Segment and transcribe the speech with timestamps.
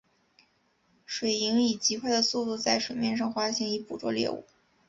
[1.05, 4.43] 水黾以极快的速度在水面上滑行以捕捉猎物。